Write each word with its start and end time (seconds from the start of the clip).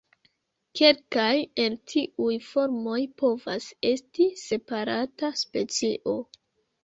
Kelkaj 0.79 1.33
el 1.65 1.75
tiuj 1.91 2.37
formoj 2.45 2.97
povas 3.23 3.67
esti 3.91 4.27
separata 4.45 5.31
specio. 5.45 6.17